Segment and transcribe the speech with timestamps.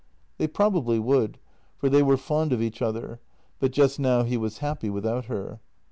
[0.39, 1.37] They probably would,
[1.77, 3.19] for they were fond of each other,
[3.59, 5.59] but just now he was happy without her.